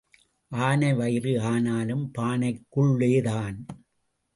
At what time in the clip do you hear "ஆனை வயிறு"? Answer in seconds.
0.51-1.41